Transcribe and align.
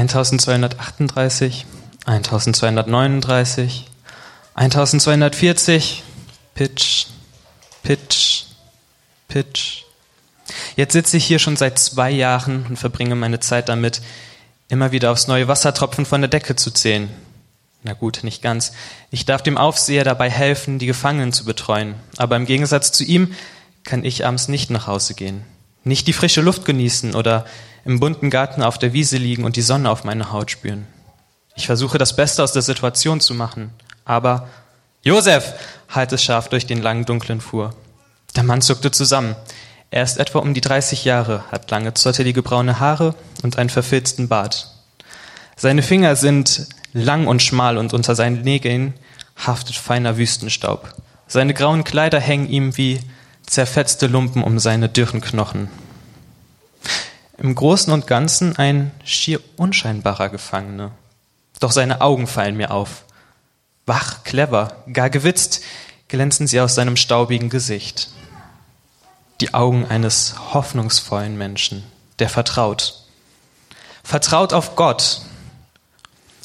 1238, 0.00 1.66
1239, 2.06 3.86
1240, 4.54 6.02
Pitch, 6.54 7.06
Pitch, 7.82 8.44
Pitch. 9.28 9.82
Jetzt 10.76 10.92
sitze 10.94 11.16
ich 11.18 11.24
hier 11.26 11.38
schon 11.38 11.56
seit 11.56 11.78
zwei 11.78 12.10
Jahren 12.10 12.66
und 12.68 12.78
verbringe 12.78 13.14
meine 13.14 13.40
Zeit 13.40 13.68
damit, 13.68 14.00
immer 14.68 14.90
wieder 14.92 15.12
aufs 15.12 15.26
neue 15.26 15.48
Wassertropfen 15.48 16.06
von 16.06 16.22
der 16.22 16.30
Decke 16.30 16.56
zu 16.56 16.70
zählen. 16.70 17.10
Na 17.82 17.92
gut, 17.92 18.20
nicht 18.22 18.42
ganz. 18.42 18.72
Ich 19.10 19.26
darf 19.26 19.42
dem 19.42 19.58
Aufseher 19.58 20.04
dabei 20.04 20.30
helfen, 20.30 20.78
die 20.78 20.86
Gefangenen 20.86 21.32
zu 21.32 21.44
betreuen. 21.44 21.94
Aber 22.16 22.36
im 22.36 22.46
Gegensatz 22.46 22.92
zu 22.92 23.04
ihm 23.04 23.34
kann 23.84 24.04
ich 24.04 24.26
abends 24.26 24.48
nicht 24.48 24.70
nach 24.70 24.86
Hause 24.86 25.14
gehen. 25.14 25.42
Nicht 25.84 26.06
die 26.06 26.12
frische 26.12 26.42
Luft 26.42 26.64
genießen 26.64 27.14
oder 27.14 27.46
im 27.90 27.98
bunten 27.98 28.30
Garten 28.30 28.62
auf 28.62 28.78
der 28.78 28.92
Wiese 28.92 29.16
liegen 29.16 29.42
und 29.42 29.56
die 29.56 29.62
Sonne 29.62 29.90
auf 29.90 30.04
meine 30.04 30.30
Haut 30.30 30.52
spüren. 30.52 30.86
Ich 31.56 31.66
versuche 31.66 31.98
das 31.98 32.14
Beste 32.14 32.42
aus 32.42 32.52
der 32.52 32.62
Situation 32.62 33.20
zu 33.20 33.34
machen. 33.34 33.70
Aber 34.04 34.48
Josef, 35.02 35.54
halt 35.88 36.12
es 36.12 36.22
scharf 36.22 36.48
durch 36.48 36.66
den 36.66 36.80
langen 36.80 37.04
dunklen 37.04 37.40
Flur. 37.40 37.74
Der 38.36 38.44
Mann 38.44 38.62
zuckte 38.62 38.92
zusammen. 38.92 39.34
Er 39.90 40.04
ist 40.04 40.18
etwa 40.18 40.38
um 40.38 40.54
die 40.54 40.60
30 40.60 41.04
Jahre, 41.04 41.42
hat 41.50 41.68
lange 41.72 41.92
zottelige 41.94 42.42
braune 42.42 42.78
Haare 42.78 43.16
und 43.42 43.58
einen 43.58 43.70
verfilzten 43.70 44.28
Bart. 44.28 44.68
Seine 45.56 45.82
Finger 45.82 46.14
sind 46.14 46.68
lang 46.92 47.26
und 47.26 47.42
schmal 47.42 47.76
und 47.76 47.92
unter 47.92 48.14
seinen 48.14 48.42
Nägeln 48.42 48.94
haftet 49.36 49.74
feiner 49.74 50.16
Wüstenstaub. 50.16 50.94
Seine 51.26 51.54
grauen 51.54 51.82
Kleider 51.82 52.20
hängen 52.20 52.48
ihm 52.48 52.76
wie 52.76 53.00
zerfetzte 53.46 54.06
Lumpen 54.06 54.44
um 54.44 54.60
seine 54.60 54.88
dürren 54.88 55.20
Knochen. 55.20 55.68
Im 57.40 57.54
Großen 57.54 57.90
und 57.90 58.06
Ganzen 58.06 58.56
ein 58.56 58.90
schier 59.02 59.40
unscheinbarer 59.56 60.28
Gefangener. 60.28 60.92
Doch 61.58 61.72
seine 61.72 62.02
Augen 62.02 62.26
fallen 62.26 62.54
mir 62.54 62.70
auf. 62.70 63.04
Wach, 63.86 64.24
clever, 64.24 64.84
gar 64.92 65.08
gewitzt 65.08 65.62
glänzen 66.08 66.46
sie 66.46 66.60
aus 66.60 66.74
seinem 66.74 66.96
staubigen 66.96 67.48
Gesicht. 67.48 68.10
Die 69.40 69.54
Augen 69.54 69.86
eines 69.86 70.34
hoffnungsvollen 70.52 71.38
Menschen, 71.38 71.82
der 72.18 72.28
vertraut. 72.28 73.04
Vertraut 74.02 74.52
auf 74.52 74.76
Gott 74.76 75.22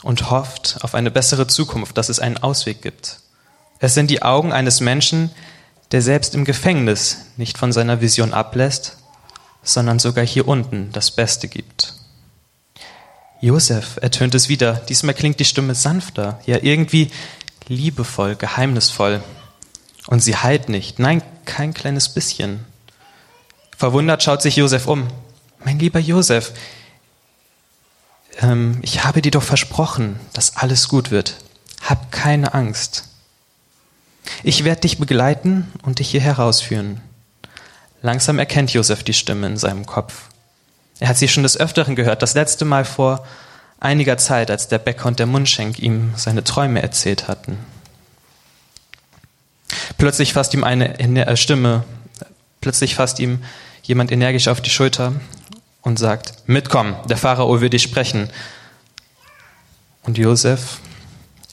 und 0.02 0.30
hofft 0.30 0.78
auf 0.82 0.96
eine 0.96 1.12
bessere 1.12 1.48
Zukunft, 1.48 1.98
dass 1.98 2.08
es 2.08 2.20
einen 2.20 2.38
Ausweg 2.38 2.82
gibt. 2.82 3.20
Es 3.80 3.96
sind 3.96 4.10
die 4.10 4.22
Augen 4.22 4.54
eines 4.54 4.80
Menschen, 4.80 5.32
der 5.92 6.02
selbst 6.02 6.36
im 6.36 6.46
Gefängnis 6.46 7.26
nicht 7.36 7.58
von 7.58 7.74
seiner 7.74 8.00
Vision 8.00 8.34
ablässt, 8.34 8.98
sondern 9.66 10.00
sogar 10.00 10.26
hier 10.26 10.48
unten 10.48 10.92
das 10.94 11.12
Beste 11.12 11.50
gibt. 11.50 11.96
Josef, 13.42 13.98
ertönt 14.02 14.34
es 14.34 14.48
wieder. 14.48 14.74
Diesmal 14.74 15.14
klingt 15.14 15.40
die 15.40 15.46
Stimme 15.46 15.76
sanfter, 15.76 16.40
ja 16.46 16.60
irgendwie 16.62 17.12
liebevoll, 17.68 18.36
geheimnisvoll. 18.36 19.22
Und 20.08 20.22
sie 20.22 20.38
heilt 20.38 20.70
nicht. 20.70 21.00
Nein, 21.00 21.22
kein 21.46 21.74
kleines 21.74 22.10
bisschen. 22.10 22.64
Verwundert 23.76 24.24
schaut 24.24 24.42
sich 24.42 24.56
Josef 24.56 24.88
um. 24.88 25.08
Mein 25.64 25.80
lieber 25.80 26.00
Josef, 26.00 26.54
ähm, 28.40 28.80
ich 28.82 29.04
habe 29.04 29.22
dir 29.22 29.32
doch 29.32 29.44
versprochen, 29.44 30.20
dass 30.34 30.58
alles 30.58 30.88
gut 30.88 31.12
wird. 31.12 31.38
Hab 31.82 32.12
keine 32.12 32.54
Angst. 32.54 33.10
Ich 34.44 34.64
werde 34.64 34.82
dich 34.82 34.98
begleiten 34.98 35.72
und 35.84 36.00
dich 36.00 36.10
hier 36.10 36.22
herausführen. 36.22 37.02
Langsam 38.06 38.38
erkennt 38.38 38.72
Josef 38.72 39.02
die 39.02 39.16
Stimme 39.16 39.48
in 39.48 39.58
seinem 39.58 39.88
Kopf. 39.88 40.30
Er 41.00 41.08
hat 41.08 41.18
sie 41.18 41.28
schon 41.28 41.42
des 41.42 41.60
Öfteren 41.60 41.96
gehört, 41.96 42.22
das 42.22 42.36
letzte 42.36 42.64
Mal 42.64 42.86
vor 42.86 43.26
einiger 43.80 44.20
Zeit, 44.20 44.52
als 44.52 44.68
der 44.68 44.78
Bäcker 44.78 45.08
und 45.08 45.18
der 45.18 45.26
Mundschenk 45.26 45.80
ihm 45.80 46.14
seine 46.16 46.44
Träume 46.44 46.84
erzählt 46.84 47.28
hatten. 47.28 47.58
Plötzlich 49.98 50.34
fasst 50.34 50.54
ihm 50.54 50.64
eine 50.64 51.00
äh, 51.00 51.36
Stimme, 51.36 51.84
plötzlich 52.62 52.94
fasst 52.94 53.18
ihm 53.18 53.44
jemand 53.82 54.12
energisch 54.12 54.50
auf 54.50 54.62
die 54.62 54.70
Schulter 54.70 55.14
und 55.82 55.98
sagt, 55.98 56.48
mitkommen, 56.48 56.96
der 57.10 57.18
Pharao 57.18 57.60
will 57.60 57.72
dich 57.72 57.82
sprechen. 57.82 58.30
Und 60.04 60.20
Josef 60.20 60.78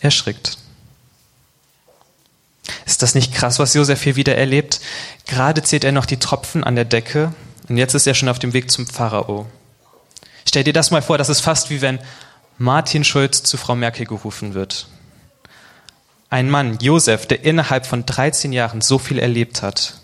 erschrickt. 0.01 0.59
Ist 2.87 3.03
das 3.03 3.15
nicht 3.15 3.33
krass, 3.33 3.59
was 3.59 3.75
Josef 3.75 4.03
hier 4.03 4.17
wieder 4.17 4.37
erlebt? 4.37 4.81
Gerade 5.27 5.63
zählt 5.63 5.85
er 5.85 5.93
noch 5.93 6.07
die 6.07 6.19
Tropfen 6.19 6.65
an 6.65 6.75
der 6.75 6.85
Decke 6.85 7.33
und 7.69 7.77
jetzt 7.77 7.95
ist 7.95 8.07
er 8.07 8.15
schon 8.15 8.29
auf 8.29 8.39
dem 8.39 8.53
Weg 8.53 8.71
zum 8.71 8.87
Pharao. 8.87 9.47
Stell 10.47 10.65
dir 10.65 10.73
das 10.73 10.91
mal 10.91 11.03
vor, 11.03 11.19
das 11.19 11.29
ist 11.29 11.41
fast 11.41 11.71
wie 11.71 11.81
wenn 11.81 11.99
Martin 12.59 13.05
Schulz 13.05 13.43
zu 13.43 13.57
Frau 13.57 13.75
Merkel 13.75 14.07
gerufen 14.07 14.55
wird. 14.55 14.87
Ein 16.31 16.51
Mann, 16.51 16.79
Josef, 16.81 17.27
der 17.27 17.45
innerhalb 17.45 17.87
von 17.87 18.07
13 18.07 18.53
Jahren 18.53 18.81
so 18.81 18.99
viel 18.99 19.19
erlebt 19.19 19.63
hat 19.63 19.95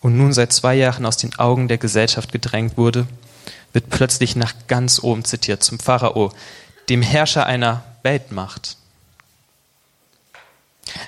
und 0.00 0.16
nun 0.16 0.32
seit 0.32 0.52
zwei 0.52 0.74
Jahren 0.74 1.06
aus 1.06 1.16
den 1.16 1.38
Augen 1.38 1.68
der 1.68 1.78
Gesellschaft 1.78 2.32
gedrängt 2.32 2.76
wurde, 2.76 3.06
wird 3.72 3.88
plötzlich 3.90 4.36
nach 4.36 4.54
ganz 4.68 5.02
oben 5.02 5.24
zitiert 5.24 5.62
zum 5.62 5.78
Pharao, 5.78 6.32
dem 6.88 7.02
Herrscher 7.02 7.46
einer 7.46 7.84
Weltmacht. 8.02 8.76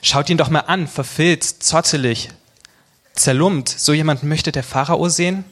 Schaut 0.02 0.28
ihn 0.28 0.36
doch 0.36 0.50
mal 0.50 0.60
an, 0.60 0.88
verfilzt, 0.88 1.62
zottelig, 1.62 2.30
zerlumpt. 3.14 3.68
So 3.68 3.92
jemand 3.92 4.24
möchte 4.24 4.50
der 4.50 4.64
Pharao 4.64 5.08
sehen? 5.08 5.44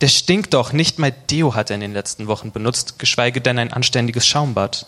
Der 0.00 0.08
stinkt 0.08 0.54
doch, 0.54 0.72
nicht 0.72 0.98
mal 0.98 1.12
Deo 1.12 1.54
hat 1.54 1.70
er 1.70 1.74
in 1.74 1.80
den 1.80 1.92
letzten 1.92 2.26
Wochen 2.26 2.50
benutzt, 2.50 2.98
geschweige 2.98 3.40
denn 3.40 3.58
ein 3.58 3.72
anständiges 3.72 4.26
Schaumbad. 4.26 4.86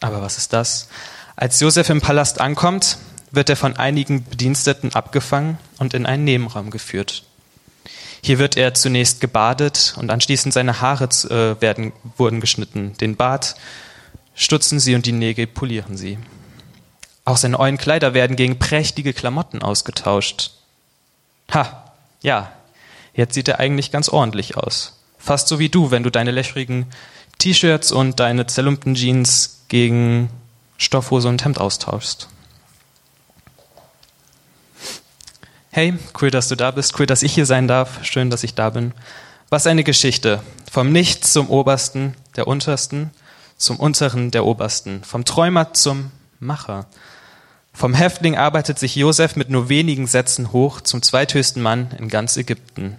Aber 0.00 0.20
was 0.20 0.36
ist 0.36 0.52
das? 0.52 0.88
Als 1.36 1.60
Josef 1.60 1.88
im 1.90 2.00
Palast 2.00 2.40
ankommt, 2.40 2.98
wird 3.30 3.50
er 3.50 3.56
von 3.56 3.76
einigen 3.76 4.24
Bediensteten 4.24 4.92
abgefangen 4.94 5.58
und 5.78 5.94
in 5.94 6.06
einen 6.06 6.24
Nebenraum 6.24 6.70
geführt. 6.70 7.22
Hier 8.22 8.38
wird 8.38 8.56
er 8.56 8.74
zunächst 8.74 9.20
gebadet 9.20 9.94
und 9.96 10.10
anschließend 10.10 10.52
seine 10.52 10.80
Haare 10.80 11.04
äh, 11.04 11.60
werden, 11.60 11.92
wurden 12.16 12.40
geschnitten. 12.40 12.94
Den 13.00 13.16
Bart 13.16 13.54
stutzen 14.34 14.80
sie 14.80 14.94
und 14.94 15.06
die 15.06 15.12
Nägel 15.12 15.46
polieren 15.46 15.96
sie. 15.96 16.18
Auch 17.30 17.36
seine 17.36 17.56
neuen 17.58 17.78
Kleider 17.78 18.12
werden 18.12 18.34
gegen 18.34 18.58
prächtige 18.58 19.12
Klamotten 19.12 19.62
ausgetauscht. 19.62 20.50
Ha, 21.54 21.84
ja, 22.22 22.50
jetzt 23.14 23.34
sieht 23.34 23.46
er 23.46 23.60
eigentlich 23.60 23.92
ganz 23.92 24.08
ordentlich 24.08 24.56
aus. 24.56 24.98
Fast 25.16 25.46
so 25.46 25.60
wie 25.60 25.68
du, 25.68 25.92
wenn 25.92 26.02
du 26.02 26.10
deine 26.10 26.32
löchrigen 26.32 26.86
T-Shirts 27.38 27.92
und 27.92 28.18
deine 28.18 28.48
zerlumpten 28.48 28.96
Jeans 28.96 29.60
gegen 29.68 30.28
Stoffhose 30.76 31.28
und 31.28 31.44
Hemd 31.44 31.60
austauschst. 31.60 32.26
Hey, 35.70 35.96
cool, 36.20 36.32
dass 36.32 36.48
du 36.48 36.56
da 36.56 36.72
bist, 36.72 36.98
cool, 36.98 37.06
dass 37.06 37.22
ich 37.22 37.32
hier 37.32 37.46
sein 37.46 37.68
darf, 37.68 38.04
schön, 38.04 38.30
dass 38.30 38.42
ich 38.42 38.56
da 38.56 38.70
bin. 38.70 38.92
Was 39.50 39.68
eine 39.68 39.84
Geschichte. 39.84 40.42
Vom 40.68 40.90
Nichts 40.90 41.32
zum 41.32 41.48
Obersten, 41.48 42.16
der 42.34 42.48
Untersten, 42.48 43.12
zum 43.56 43.76
Unteren 43.78 44.32
der 44.32 44.44
Obersten. 44.44 45.04
Vom 45.04 45.24
Träumer 45.24 45.74
zum 45.74 46.10
Macher. 46.40 46.86
Vom 47.80 47.94
Häftling 47.94 48.36
arbeitet 48.36 48.78
sich 48.78 48.94
Josef 48.94 49.36
mit 49.36 49.48
nur 49.48 49.70
wenigen 49.70 50.06
Sätzen 50.06 50.52
hoch 50.52 50.82
zum 50.82 51.00
zweithöchsten 51.00 51.62
Mann 51.62 51.90
in 51.98 52.10
ganz 52.10 52.36
Ägypten. 52.36 52.98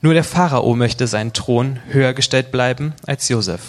Nur 0.00 0.12
der 0.12 0.24
Pharao 0.24 0.74
möchte 0.74 1.06
seinen 1.06 1.32
Thron 1.32 1.78
höher 1.90 2.12
gestellt 2.12 2.50
bleiben 2.50 2.94
als 3.06 3.28
Josef. 3.28 3.60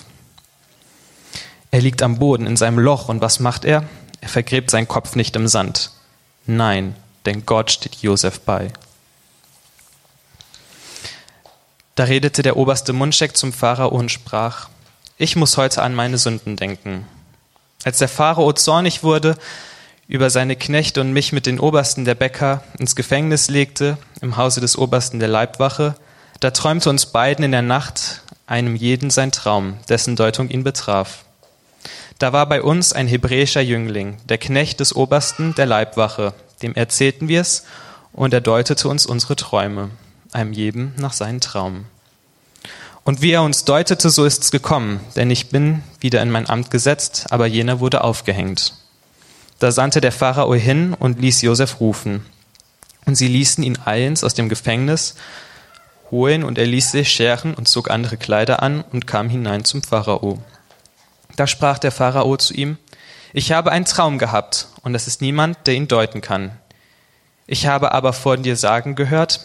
Er 1.69 1.81
liegt 1.81 2.01
am 2.01 2.17
Boden 2.17 2.47
in 2.47 2.57
seinem 2.57 2.79
Loch 2.79 3.09
und 3.09 3.21
was 3.21 3.39
macht 3.39 3.63
er? 3.63 3.83
Er 4.19 4.27
vergräbt 4.27 4.71
seinen 4.71 4.87
Kopf 4.87 5.15
nicht 5.15 5.35
im 5.35 5.47
Sand. 5.47 5.91
Nein, 6.47 6.95
denn 7.27 7.45
Gott 7.45 7.69
steht 7.69 7.97
Josef 7.97 8.39
bei. 8.39 8.73
Da 11.93 12.05
redete 12.05 12.41
der 12.41 12.57
oberste 12.57 12.91
Mundschenk 12.91 13.37
zum 13.37 13.53
Pharao 13.53 13.89
und 13.89 14.11
sprach, 14.11 14.69
ich 15.19 15.35
muss 15.35 15.57
heute 15.57 15.83
an 15.83 15.93
meine 15.93 16.17
Sünden 16.17 16.55
denken. 16.55 17.05
Als 17.83 17.99
der 17.99 18.09
Pharao 18.09 18.51
zornig 18.53 19.03
wurde, 19.03 19.37
über 20.07 20.29
seine 20.29 20.55
Knechte 20.55 21.01
und 21.01 21.11
mich 21.11 21.33
mit 21.33 21.45
den 21.45 21.59
Obersten 21.59 22.05
der 22.05 22.15
Bäcker 22.15 22.63
ins 22.79 22.95
Gefängnis 22.95 23.49
legte, 23.49 23.97
im 24.21 24.37
Hause 24.37 24.61
des 24.61 24.77
Obersten 24.77 25.19
der 25.19 25.27
Leibwache, 25.27 25.95
da 26.39 26.51
träumte 26.51 26.89
uns 26.89 27.07
beiden 27.07 27.43
in 27.43 27.51
der 27.51 27.61
Nacht 27.61 28.21
einem 28.45 28.75
jeden 28.75 29.09
sein 29.09 29.31
Traum, 29.31 29.75
dessen 29.89 30.15
Deutung 30.15 30.49
ihn 30.49 30.63
betraf. 30.63 31.25
Da 32.19 32.31
war 32.31 32.47
bei 32.47 32.61
uns 32.61 32.93
ein 32.93 33.07
hebräischer 33.07 33.61
Jüngling, 33.61 34.17
der 34.25 34.37
Knecht 34.37 34.79
des 34.79 34.95
Obersten 34.95 35.53
der 35.55 35.65
Leibwache, 35.65 36.33
dem 36.61 36.73
erzählten 36.73 37.27
wir 37.27 37.41
es 37.41 37.65
und 38.13 38.33
er 38.33 38.41
deutete 38.41 38.87
uns 38.87 39.05
unsere 39.05 39.35
Träume, 39.35 39.89
einem 40.31 40.53
jedem 40.53 40.93
nach 40.97 41.13
seinen 41.13 41.41
Traum. 41.41 41.85
Und 43.03 43.21
wie 43.21 43.31
er 43.31 43.43
uns 43.43 43.65
deutete, 43.65 44.09
so 44.09 44.25
ist's 44.25 44.51
gekommen, 44.51 44.99
denn 45.15 45.29
ich 45.31 45.49
bin 45.49 45.83
wieder 45.99 46.21
in 46.21 46.31
mein 46.31 46.49
Amt 46.49 46.71
gesetzt, 46.71 47.27
aber 47.29 47.45
jener 47.45 47.79
wurde 47.79 48.03
aufgehängt. 48.03 48.73
Da 49.59 49.71
sandte 49.71 50.01
der 50.01 50.11
Pharao 50.11 50.53
hin 50.53 50.93
und 50.93 51.19
ließ 51.19 51.41
Josef 51.41 51.79
rufen. 51.79 52.25
Und 53.05 53.15
sie 53.15 53.27
ließen 53.27 53.63
ihn 53.63 53.77
eilends 53.85 54.23
aus 54.23 54.33
dem 54.33 54.49
Gefängnis 54.49 55.15
hol 56.11 56.31
ihn 56.31 56.43
und 56.43 56.57
er 56.57 56.65
ließ 56.65 56.91
sich 56.91 57.09
scheren 57.09 57.53
und 57.53 57.67
zog 57.67 57.89
andere 57.89 58.17
Kleider 58.17 58.61
an 58.61 58.83
und 58.91 59.07
kam 59.07 59.29
hinein 59.29 59.65
zum 59.65 59.83
Pharao. 59.83 60.41
Da 61.35 61.47
sprach 61.47 61.79
der 61.79 61.91
Pharao 61.91 62.37
zu 62.37 62.53
ihm, 62.53 62.77
ich 63.33 63.51
habe 63.51 63.71
einen 63.71 63.85
Traum 63.85 64.17
gehabt 64.17 64.67
und 64.81 64.95
es 64.95 65.07
ist 65.07 65.21
niemand, 65.21 65.67
der 65.67 65.75
ihn 65.75 65.87
deuten 65.87 66.21
kann. 66.21 66.51
Ich 67.45 67.67
habe 67.67 67.91
aber 67.91 68.13
von 68.13 68.43
dir 68.43 68.55
sagen 68.55 68.95
gehört, 68.95 69.41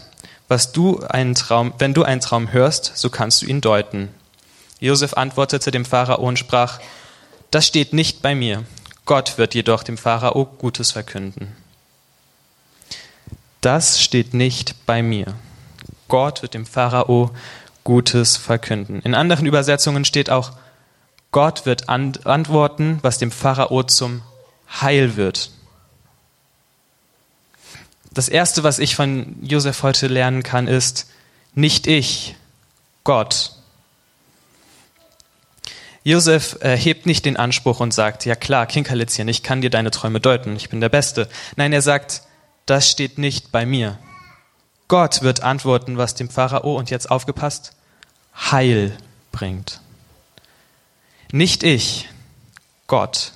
was 0.49 0.73
du 0.73 1.01
einen 1.05 1.35
Traum, 1.35 1.75
wenn 1.79 1.95
du 1.95 2.05
einen 2.05 2.21
Traum 2.21 2.53
hörst, 2.53 2.93
so 2.95 3.11
kannst 3.11 3.43
du 3.43 3.47
ihn 3.47 3.61
deuten. 3.61 4.09
Josef 4.81 5.15
antwortete 5.15 5.71
dem 5.71 5.85
Pharao 5.85 6.21
und 6.23 6.39
sprach, 6.39 6.81
das 7.51 7.67
steht 7.67 7.93
nicht 7.93 8.23
bei 8.23 8.35
mir. 8.35 8.65
Gott 9.05 9.39
wird 9.39 9.55
jedoch 9.55 9.83
dem 9.83 9.99
Pharao 9.99 10.45
Gutes 10.47 10.93
verkünden. 10.93 11.57
Das 13.61 14.01
steht 14.03 14.35
nicht 14.35 14.87
bei 14.87 15.03
mir. 15.03 15.35
Gott 16.09 16.43
wird 16.43 16.55
dem 16.55 16.67
Pharao 16.67 17.31
Gutes 17.85 18.37
verkünden. 18.37 19.01
In 19.03 19.15
anderen 19.15 19.47
Übersetzungen 19.47 20.05
steht 20.05 20.31
auch, 20.31 20.53
Gott 21.31 21.65
wird 21.65 21.89
antworten, 21.89 22.99
was 23.03 23.19
dem 23.19 23.31
Pharao 23.31 23.83
zum 23.85 24.23
Heil 24.81 25.17
wird. 25.17 25.51
Das 28.13 28.29
Erste, 28.29 28.63
was 28.63 28.79
ich 28.79 28.95
von 28.95 29.37
Josef 29.43 29.83
heute 29.83 30.07
lernen 30.07 30.43
kann, 30.43 30.69
ist, 30.69 31.09
nicht 31.55 31.87
ich, 31.87 32.37
Gott. 33.05 33.53
Josef 36.05 36.59
hebt 36.63 37.07
nicht 37.07 37.25
den 37.25 37.37
Anspruch 37.37 37.81
und 37.81 37.95
sagt, 37.95 38.25
ja 38.25 38.35
klar, 38.35 38.67
Kinkerlitzchen, 38.67 39.29
ich 39.29 39.43
kann 39.43 39.61
dir 39.61 39.71
deine 39.71 39.91
Träume 39.91 40.21
deuten, 40.21 40.57
ich 40.57 40.69
bin 40.69 40.81
der 40.81 40.89
Beste. 40.89 41.29
Nein, 41.57 41.73
er 41.73 41.83
sagt, 41.83 42.23
das 42.67 42.91
steht 42.91 43.19
nicht 43.19 43.53
bei 43.53 43.67
mir. 43.67 43.99
Gott 44.89 45.23
wird 45.23 45.43
antworten, 45.43 45.97
was 45.97 46.15
dem 46.15 46.29
Pharao, 46.29 46.77
und 46.77 46.91
jetzt 46.91 47.11
aufgepasst, 47.11 47.75
Heil 48.35 48.97
bringt. 49.31 49.81
Nicht 51.31 51.63
ich, 51.63 52.09
Gott. 52.87 53.33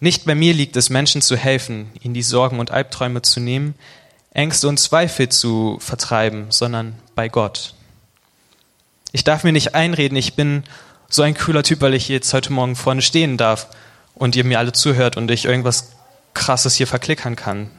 Nicht 0.00 0.24
bei 0.24 0.34
mir 0.34 0.52
liegt 0.52 0.76
es, 0.76 0.90
Menschen 0.90 1.22
zu 1.22 1.36
helfen, 1.36 1.90
ihnen 2.00 2.14
die 2.14 2.22
Sorgen 2.22 2.58
und 2.58 2.70
Albträume 2.70 3.22
zu 3.22 3.40
nehmen, 3.40 3.74
Ängste 4.32 4.68
und 4.68 4.78
Zweifel 4.80 5.28
zu 5.28 5.78
vertreiben, 5.80 6.46
sondern 6.50 6.98
bei 7.14 7.28
Gott. 7.28 7.74
Ich 9.12 9.22
darf 9.22 9.44
mir 9.44 9.52
nicht 9.52 9.76
einreden, 9.76 10.16
ich 10.16 10.34
bin 10.34 10.64
so 11.14 11.22
ein 11.22 11.36
cooler 11.36 11.62
Typ, 11.62 11.80
weil 11.80 11.94
ich 11.94 12.08
jetzt 12.08 12.34
heute 12.34 12.52
Morgen 12.52 12.74
vorne 12.74 13.00
stehen 13.00 13.36
darf 13.36 13.68
und 14.16 14.34
ihr 14.34 14.42
mir 14.42 14.58
alle 14.58 14.72
zuhört 14.72 15.16
und 15.16 15.30
ich 15.30 15.44
irgendwas 15.44 15.92
Krasses 16.34 16.74
hier 16.74 16.88
verklickern 16.88 17.36
kann. 17.36 17.70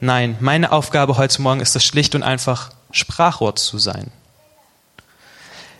Nein, 0.00 0.36
meine 0.40 0.72
Aufgabe 0.72 1.18
heute 1.18 1.40
Morgen 1.40 1.60
ist 1.60 1.76
es 1.76 1.84
schlicht 1.84 2.16
und 2.16 2.24
einfach, 2.24 2.72
Sprachrohr 2.90 3.54
zu 3.54 3.78
sein. 3.78 4.10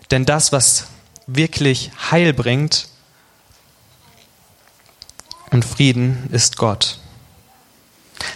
Denn 0.09 0.23
das, 0.23 0.53
was 0.53 0.87
wirklich 1.27 1.91
Heil 2.11 2.31
bringt 2.31 2.87
und 5.51 5.65
Frieden, 5.65 6.29
ist 6.31 6.55
Gott. 6.55 6.97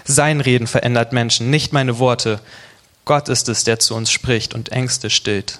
Sein 0.03 0.41
Reden 0.41 0.67
verändert 0.67 1.13
Menschen, 1.13 1.49
nicht 1.49 1.71
meine 1.71 1.97
Worte. 1.97 2.41
Gott 3.05 3.29
ist 3.29 3.47
es, 3.47 3.63
der 3.63 3.79
zu 3.79 3.95
uns 3.95 4.11
spricht 4.11 4.53
und 4.53 4.73
Ängste 4.73 5.09
stillt, 5.09 5.59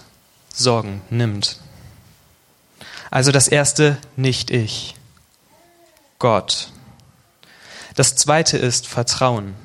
Sorgen 0.54 1.02
nimmt. 1.10 1.62
Also 3.10 3.32
das 3.32 3.48
erste, 3.48 3.98
nicht 4.16 4.52
ich, 4.52 4.96
Gott. 6.20 6.70
Das 7.96 8.16
zweite 8.16 8.58
ist 8.58 8.88
Vertrauen. 8.88 9.56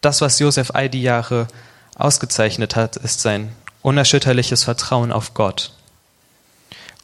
Das, 0.00 0.20
was 0.20 0.38
Josef 0.38 0.70
all 0.74 0.88
die 0.88 1.02
Jahre 1.02 1.48
ausgezeichnet 1.96 2.76
hat, 2.76 2.96
ist 2.96 3.20
sein 3.20 3.52
unerschütterliches 3.82 4.64
Vertrauen 4.64 5.12
auf 5.12 5.34
Gott. 5.34 5.72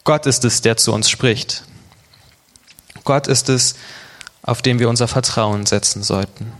Gott 0.04 0.26
ist 0.26 0.44
es, 0.44 0.60
der 0.60 0.76
zu 0.76 0.92
uns 0.92 1.08
spricht. 1.08 1.64
Gott 3.04 3.26
ist 3.26 3.48
es, 3.48 3.74
auf 4.42 4.62
den 4.62 4.78
wir 4.78 4.88
unser 4.88 5.08
Vertrauen 5.08 5.66
setzen 5.66 6.02
sollten. 6.02 6.52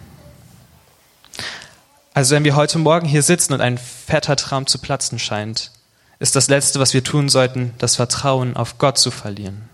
Also 2.14 2.34
wenn 2.34 2.44
wir 2.44 2.56
heute 2.56 2.78
Morgen 2.78 3.06
hier 3.06 3.22
sitzen 3.22 3.52
und 3.52 3.60
ein 3.60 3.76
fetter 3.78 4.36
Traum 4.36 4.66
zu 4.66 4.78
platzen 4.78 5.18
scheint, 5.18 5.72
ist 6.24 6.36
das 6.36 6.48
Letzte, 6.48 6.80
was 6.80 6.94
wir 6.94 7.04
tun 7.04 7.28
sollten, 7.28 7.74
das 7.76 7.96
Vertrauen 7.96 8.56
auf 8.56 8.78
Gott 8.78 8.96
zu 8.96 9.10
verlieren. 9.10 9.68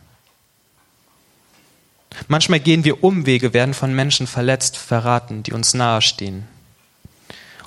Manchmal 2.27 2.59
gehen 2.59 2.83
wir 2.83 3.05
Umwege, 3.05 3.55
werden 3.55 3.73
von 3.73 3.95
Menschen 3.95 4.27
verletzt, 4.27 4.77
verraten, 4.77 5.45
die 5.45 5.53
uns 5.53 5.75
nahestehen. 5.75 6.49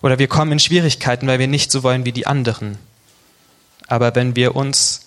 Oder 0.02 0.20
wir 0.20 0.28
kommen 0.28 0.52
in 0.52 0.60
Schwierigkeiten, 0.60 1.28
weil 1.28 1.40
wir 1.40 1.48
nicht 1.48 1.72
so 1.72 1.82
wollen 1.82 2.04
wie 2.04 2.12
die 2.12 2.28
anderen. 2.28 2.78
Aber 3.88 4.16
wenn 4.16 4.36
wir 4.36 4.54
uns 4.54 5.06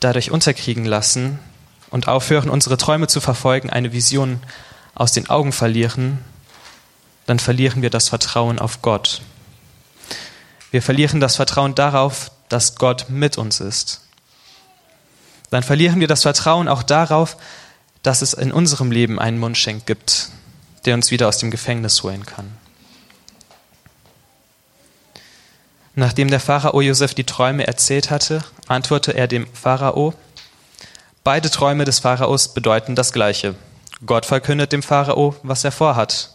dadurch 0.00 0.32
unterkriegen 0.32 0.84
lassen 0.84 1.38
und 1.90 2.08
aufhören, 2.08 2.50
unsere 2.50 2.78
Träume 2.78 3.06
zu 3.06 3.20
verfolgen, 3.20 3.70
eine 3.70 3.92
Vision 3.92 4.40
aus 4.96 5.12
den 5.12 5.30
Augen 5.30 5.52
verlieren, 5.52 6.18
dann 7.26 7.38
verlieren 7.38 7.80
wir 7.80 7.90
das 7.90 8.08
Vertrauen 8.08 8.58
auf 8.58 8.82
Gott. 8.82 9.22
Wir 10.72 10.82
verlieren 10.82 11.20
das 11.20 11.36
Vertrauen 11.36 11.76
darauf, 11.76 12.32
dass 12.48 12.76
Gott 12.76 13.06
mit 13.08 13.38
uns 13.38 13.60
ist. 13.60 14.02
Dann 15.50 15.62
verlieren 15.62 16.00
wir 16.00 16.08
das 16.08 16.22
Vertrauen 16.22 16.68
auch 16.68 16.82
darauf, 16.82 17.36
dass 18.02 18.22
es 18.22 18.32
in 18.34 18.52
unserem 18.52 18.90
Leben 18.90 19.18
einen 19.18 19.38
Mundschenk 19.38 19.86
gibt, 19.86 20.30
der 20.84 20.94
uns 20.94 21.10
wieder 21.10 21.28
aus 21.28 21.38
dem 21.38 21.50
Gefängnis 21.50 22.02
holen 22.02 22.24
kann. 22.26 22.50
Nachdem 25.94 26.28
der 26.30 26.38
Pharao 26.38 26.80
Josef 26.80 27.14
die 27.14 27.24
Träume 27.24 27.66
erzählt 27.66 28.10
hatte, 28.10 28.44
antwortete 28.68 29.18
er 29.18 29.26
dem 29.26 29.48
Pharao, 29.52 30.14
beide 31.24 31.50
Träume 31.50 31.84
des 31.84 31.98
Pharaos 31.98 32.54
bedeuten 32.54 32.94
das 32.94 33.12
Gleiche. 33.12 33.56
Gott 34.06 34.24
verkündet 34.24 34.70
dem 34.70 34.84
Pharao, 34.84 35.34
was 35.42 35.64
er 35.64 35.72
vorhat. 35.72 36.30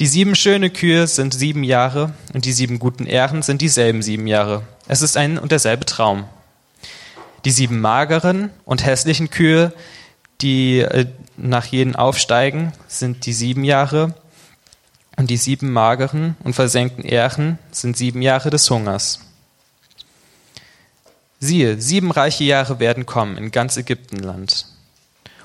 Die 0.00 0.06
sieben 0.06 0.34
schöne 0.34 0.68
Kühe 0.68 1.06
sind 1.06 1.32
sieben 1.32 1.64
Jahre 1.64 2.12
und 2.34 2.44
die 2.44 2.52
sieben 2.52 2.78
guten 2.78 3.06
Ähren 3.06 3.40
sind 3.40 3.62
dieselben 3.62 4.02
sieben 4.02 4.26
Jahre. 4.26 4.64
Es 4.86 5.02
ist 5.02 5.16
ein 5.16 5.38
und 5.38 5.52
derselbe 5.52 5.86
Traum. 5.86 6.24
Die 7.44 7.50
sieben 7.50 7.80
mageren 7.80 8.50
und 8.64 8.84
hässlichen 8.84 9.30
Kühe 9.30 9.72
die 10.40 10.80
äh, 10.80 11.06
nach 11.36 11.66
jedem 11.66 11.96
aufsteigen, 11.96 12.72
sind 12.86 13.26
die 13.26 13.32
sieben 13.32 13.64
Jahre. 13.64 14.14
Und 15.16 15.30
die 15.30 15.36
sieben 15.36 15.72
mageren 15.72 16.36
und 16.42 16.54
versenkten 16.54 17.04
Ähren 17.04 17.58
sind 17.70 17.96
sieben 17.96 18.20
Jahre 18.20 18.50
des 18.50 18.68
Hungers. 18.68 19.20
Siehe, 21.38 21.80
sieben 21.80 22.10
reiche 22.10 22.44
Jahre 22.44 22.80
werden 22.80 23.06
kommen 23.06 23.36
in 23.36 23.50
ganz 23.50 23.76
Ägyptenland. 23.76 24.66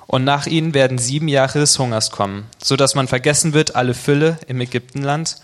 Und 0.07 0.23
nach 0.23 0.47
ihnen 0.47 0.73
werden 0.73 0.97
sieben 0.97 1.27
Jahre 1.27 1.59
des 1.59 1.77
Hungers 1.77 2.09
kommen, 2.09 2.47
so 2.61 2.75
dass 2.75 2.95
man 2.95 3.07
vergessen 3.07 3.53
wird 3.53 3.75
alle 3.75 3.93
Fülle 3.93 4.39
im 4.47 4.59
Ägyptenland, 4.59 5.37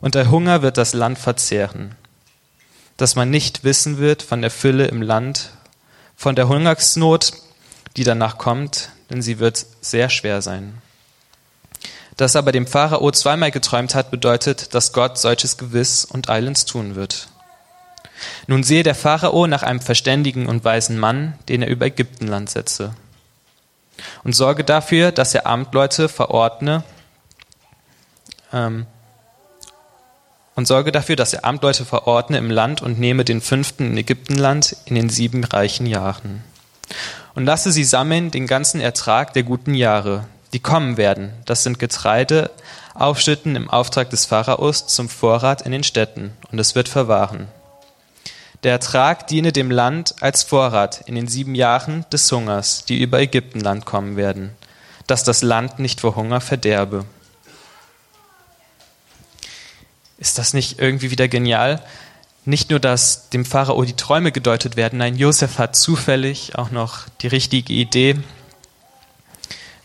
und 0.00 0.14
der 0.14 0.30
Hunger 0.30 0.62
wird 0.62 0.76
das 0.76 0.92
Land 0.92 1.18
verzehren. 1.18 1.96
Dass 2.96 3.14
man 3.14 3.30
nicht 3.30 3.64
wissen 3.64 3.98
wird 3.98 4.22
von 4.22 4.40
der 4.40 4.50
Fülle 4.50 4.86
im 4.86 5.02
Land, 5.02 5.50
von 6.16 6.34
der 6.34 6.48
Hungersnot, 6.48 7.32
die 7.96 8.04
danach 8.04 8.38
kommt, 8.38 8.90
denn 9.10 9.22
sie 9.22 9.38
wird 9.38 9.64
sehr 9.80 10.08
schwer 10.08 10.42
sein. 10.42 10.80
Dass 12.16 12.36
aber 12.36 12.52
dem 12.52 12.66
Pharao 12.66 13.10
zweimal 13.10 13.50
geträumt 13.50 13.94
hat, 13.94 14.10
bedeutet, 14.10 14.74
dass 14.74 14.92
Gott 14.92 15.18
solches 15.18 15.58
gewiss 15.58 16.04
und 16.06 16.30
eilends 16.30 16.64
tun 16.64 16.94
wird. 16.94 17.28
Nun 18.46 18.62
sehe 18.62 18.82
der 18.82 18.94
Pharao 18.94 19.46
nach 19.46 19.62
einem 19.62 19.80
verständigen 19.80 20.46
und 20.46 20.64
weisen 20.64 20.98
Mann, 20.98 21.34
den 21.48 21.62
er 21.62 21.68
über 21.68 21.86
Ägyptenland 21.86 22.48
setze. 22.48 22.94
Und 24.24 24.34
sorge 24.34 24.64
dafür, 24.64 25.12
dass 25.12 25.34
er 25.34 25.46
Amtleute 25.46 26.08
verordne, 26.08 26.84
ähm, 28.52 28.86
und 30.56 30.66
sorge 30.66 30.90
dafür, 30.90 31.14
dass 31.14 31.32
er 31.32 31.44
Amtleute 31.44 31.84
verordne 31.84 32.38
im 32.38 32.50
Land 32.50 32.82
und 32.82 32.98
nehme 32.98 33.24
den 33.24 33.40
fünften 33.40 33.92
in 33.92 33.96
Ägyptenland 33.96 34.76
in 34.86 34.96
den 34.96 35.08
sieben 35.08 35.44
reichen 35.44 35.86
Jahren 35.86 36.42
und 37.36 37.44
lasse 37.44 37.70
sie 37.70 37.84
sammeln 37.84 38.32
den 38.32 38.46
ganzen 38.48 38.80
Ertrag 38.80 39.32
der 39.34 39.44
guten 39.44 39.74
Jahre, 39.74 40.24
die 40.52 40.58
kommen 40.58 40.96
werden. 40.96 41.32
Das 41.44 41.62
sind 41.62 41.78
Getreide, 41.78 42.50
aufschütten 42.94 43.54
im 43.54 43.70
Auftrag 43.70 44.10
des 44.10 44.24
Pharaos 44.24 44.86
zum 44.86 45.08
Vorrat 45.08 45.62
in 45.62 45.70
den 45.70 45.84
Städten, 45.84 46.32
und 46.50 46.58
es 46.58 46.74
wird 46.74 46.88
verwahren. 46.88 47.48
Der 48.62 48.72
Ertrag 48.72 49.26
diene 49.26 49.52
dem 49.52 49.70
Land 49.70 50.14
als 50.20 50.42
Vorrat 50.42 51.02
in 51.06 51.14
den 51.14 51.28
sieben 51.28 51.54
Jahren 51.54 52.06
des 52.10 52.32
Hungers, 52.32 52.86
die 52.86 53.00
über 53.00 53.20
Ägyptenland 53.20 53.84
kommen 53.84 54.16
werden, 54.16 54.50
dass 55.06 55.22
das 55.22 55.42
Land 55.42 55.78
nicht 55.78 56.00
vor 56.00 56.16
Hunger 56.16 56.40
verderbe. 56.40 57.04
Ist 60.18 60.38
das 60.38 60.54
nicht 60.54 60.78
irgendwie 60.78 61.10
wieder 61.10 61.28
genial? 61.28 61.82
nicht 62.46 62.70
nur, 62.70 62.78
dass 62.78 63.28
dem 63.30 63.44
Pharao 63.44 63.84
die 63.84 63.96
Träume 63.96 64.30
gedeutet 64.30 64.76
werden, 64.76 65.00
nein, 65.00 65.16
Josef 65.16 65.58
hat 65.58 65.74
zufällig 65.74 66.56
auch 66.56 66.70
noch 66.70 67.08
die 67.20 67.26
richtige 67.26 67.72
Idee, 67.72 68.16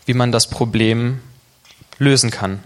wie 0.06 0.14
man 0.14 0.32
das 0.32 0.48
Problem 0.48 1.20
lösen 1.98 2.30
kann. 2.30 2.62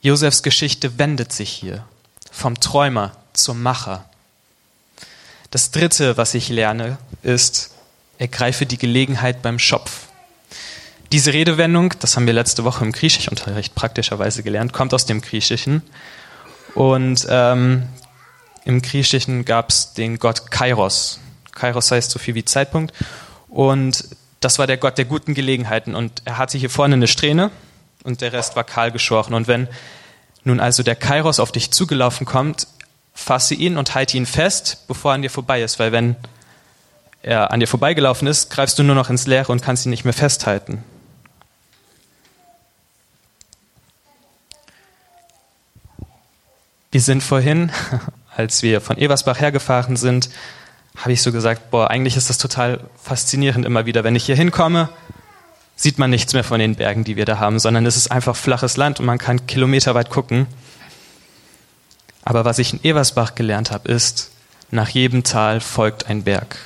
Josefs 0.00 0.44
Geschichte 0.44 0.98
wendet 0.98 1.32
sich 1.32 1.50
hier 1.50 1.84
vom 2.30 2.60
Träumer 2.60 3.16
zum 3.32 3.60
Macher. 3.60 4.04
Das 5.50 5.72
dritte, 5.72 6.16
was 6.16 6.34
ich 6.34 6.48
lerne, 6.48 6.98
ist, 7.22 7.72
ergreife 8.18 8.66
die 8.66 8.78
Gelegenheit 8.78 9.42
beim 9.42 9.58
Schopf. 9.58 10.06
Diese 11.10 11.32
Redewendung, 11.32 11.94
das 12.00 12.16
haben 12.16 12.26
wir 12.26 12.34
letzte 12.34 12.64
Woche 12.64 12.84
im 12.84 12.92
Griechischunterricht 12.92 13.74
praktischerweise 13.74 14.42
gelernt, 14.42 14.74
kommt 14.74 14.92
aus 14.92 15.06
dem 15.06 15.22
Griechischen. 15.22 15.82
Und 16.74 17.26
ähm, 17.30 17.84
im 18.66 18.82
Griechischen 18.82 19.46
gab 19.46 19.70
es 19.70 19.94
den 19.94 20.18
Gott 20.18 20.50
Kairos. 20.50 21.18
Kairos 21.54 21.90
heißt 21.90 22.10
so 22.10 22.18
viel 22.18 22.34
wie 22.34 22.44
Zeitpunkt. 22.44 22.92
Und 23.48 24.04
das 24.40 24.58
war 24.58 24.66
der 24.66 24.76
Gott 24.76 24.98
der 24.98 25.06
guten 25.06 25.32
Gelegenheiten. 25.32 25.94
Und 25.94 26.20
er 26.26 26.36
hatte 26.36 26.58
hier 26.58 26.68
vorne 26.68 26.94
eine 26.94 27.08
Strähne 27.08 27.50
und 28.04 28.20
der 28.20 28.34
Rest 28.34 28.54
war 28.54 28.64
kahl 28.64 28.92
geschoren. 28.92 29.32
Und 29.32 29.48
wenn 29.48 29.66
nun 30.44 30.60
also 30.60 30.82
der 30.82 30.94
Kairos 30.94 31.40
auf 31.40 31.52
dich 31.52 31.70
zugelaufen 31.70 32.26
kommt, 32.26 32.66
fasse 33.14 33.54
ihn 33.54 33.78
und 33.78 33.94
halte 33.94 34.18
ihn 34.18 34.26
fest, 34.26 34.84
bevor 34.88 35.12
er 35.12 35.14
an 35.14 35.22
dir 35.22 35.30
vorbei 35.30 35.62
ist. 35.62 35.78
Weil 35.78 35.90
wenn 35.90 36.16
er 37.22 37.50
an 37.50 37.60
dir 37.60 37.66
vorbeigelaufen 37.66 38.28
ist, 38.28 38.50
greifst 38.50 38.78
du 38.78 38.82
nur 38.82 38.94
noch 38.94 39.08
ins 39.08 39.26
Leere 39.26 39.50
und 39.50 39.62
kannst 39.62 39.86
ihn 39.86 39.90
nicht 39.90 40.04
mehr 40.04 40.12
festhalten. 40.12 40.84
Wir 46.98 47.02
sind 47.02 47.22
vorhin, 47.22 47.70
als 48.36 48.64
wir 48.64 48.80
von 48.80 48.98
Eversbach 48.98 49.38
hergefahren 49.38 49.94
sind, 49.94 50.30
habe 50.96 51.12
ich 51.12 51.22
so 51.22 51.30
gesagt, 51.30 51.70
boah, 51.70 51.92
eigentlich 51.92 52.16
ist 52.16 52.28
das 52.28 52.38
total 52.38 52.80
faszinierend 53.00 53.64
immer 53.64 53.86
wieder. 53.86 54.02
Wenn 54.02 54.16
ich 54.16 54.26
hier 54.26 54.34
hinkomme, 54.34 54.88
sieht 55.76 56.00
man 56.00 56.10
nichts 56.10 56.32
mehr 56.32 56.42
von 56.42 56.58
den 56.58 56.74
Bergen, 56.74 57.04
die 57.04 57.14
wir 57.14 57.24
da 57.24 57.38
haben, 57.38 57.60
sondern 57.60 57.86
es 57.86 57.96
ist 57.96 58.10
einfach 58.10 58.34
flaches 58.34 58.76
Land 58.76 58.98
und 58.98 59.06
man 59.06 59.18
kann 59.18 59.46
kilometerweit 59.46 60.10
gucken. 60.10 60.48
Aber 62.24 62.44
was 62.44 62.58
ich 62.58 62.72
in 62.72 62.82
Eversbach 62.82 63.36
gelernt 63.36 63.70
habe, 63.70 63.92
ist, 63.92 64.32
nach 64.72 64.88
jedem 64.88 65.22
Tal 65.22 65.60
folgt 65.60 66.08
ein 66.08 66.24
Berg. 66.24 66.56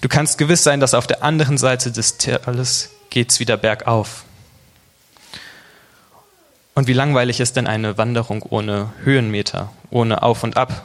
Du 0.00 0.06
kannst 0.06 0.38
gewiss 0.38 0.62
sein, 0.62 0.78
dass 0.78 0.94
auf 0.94 1.08
der 1.08 1.24
anderen 1.24 1.58
Seite 1.58 1.90
des 1.90 2.18
Tales 2.18 2.90
geht's 3.10 3.40
wieder 3.40 3.56
bergauf. 3.56 4.22
Und 6.76 6.88
wie 6.88 6.92
langweilig 6.92 7.40
ist 7.40 7.56
denn 7.56 7.66
eine 7.66 7.96
Wanderung 7.96 8.42
ohne 8.42 8.92
Höhenmeter, 9.02 9.72
ohne 9.88 10.22
Auf 10.22 10.42
und 10.42 10.58
Ab? 10.58 10.84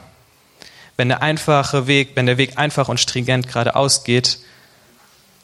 Wenn 0.96 1.08
der 1.08 1.20
einfache 1.20 1.86
Weg, 1.86 2.12
wenn 2.14 2.24
der 2.24 2.38
Weg 2.38 2.56
einfach 2.56 2.88
und 2.88 2.98
stringent 2.98 3.46
geradeaus 3.46 4.02
geht 4.02 4.38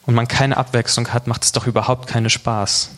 und 0.07 0.15
man 0.15 0.27
keine 0.27 0.57
Abwechslung 0.57 1.13
hat, 1.13 1.27
macht 1.27 1.43
es 1.43 1.51
doch 1.51 1.67
überhaupt 1.67 2.07
keinen 2.07 2.31
Spaß. 2.31 2.89